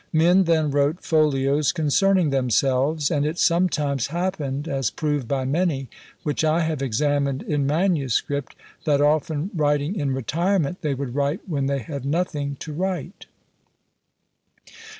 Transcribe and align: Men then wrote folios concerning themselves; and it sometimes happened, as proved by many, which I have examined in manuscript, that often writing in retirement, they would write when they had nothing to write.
Men 0.13 0.45
then 0.45 0.71
wrote 0.71 1.03
folios 1.03 1.71
concerning 1.71 2.31
themselves; 2.31 3.11
and 3.11 3.23
it 3.23 3.37
sometimes 3.37 4.07
happened, 4.07 4.67
as 4.67 4.89
proved 4.89 5.27
by 5.27 5.45
many, 5.45 5.89
which 6.23 6.43
I 6.43 6.61
have 6.61 6.81
examined 6.81 7.43
in 7.43 7.67
manuscript, 7.67 8.55
that 8.85 8.99
often 8.99 9.51
writing 9.55 9.95
in 9.95 10.11
retirement, 10.11 10.81
they 10.81 10.95
would 10.95 11.13
write 11.13 11.41
when 11.47 11.67
they 11.67 11.77
had 11.83 12.03
nothing 12.03 12.55
to 12.61 12.73
write. 12.73 13.27